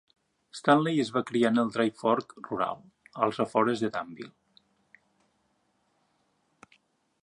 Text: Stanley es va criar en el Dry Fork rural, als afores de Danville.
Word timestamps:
Stanley 0.59 1.01
es 1.03 1.11
va 1.17 1.21
criar 1.31 1.51
en 1.53 1.61
el 1.65 1.69
Dry 1.75 1.93
Fork 1.99 2.33
rural, 2.49 2.81
als 3.27 3.45
afores 3.45 3.85
de 3.85 3.93
Danville. 3.99 4.33